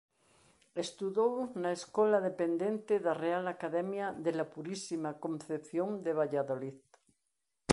[0.85, 6.77] Estudou na escola dependente da Real Academia de la Purísima Concepción de Valladolid.